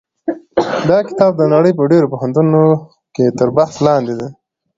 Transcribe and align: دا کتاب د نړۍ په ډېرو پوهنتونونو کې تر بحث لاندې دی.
دا 0.89 0.99
کتاب 1.07 1.31
د 1.37 1.41
نړۍ 1.53 1.71
په 1.75 1.83
ډېرو 1.91 2.11
پوهنتونونو 2.13 2.63
کې 3.15 3.25
تر 3.39 3.47
بحث 3.57 3.75
لاندې 3.87 4.13
دی. 4.19 4.27